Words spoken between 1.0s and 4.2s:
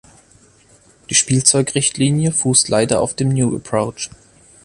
Die Spielzeugrichtlinie fußt leider auf dem new approach.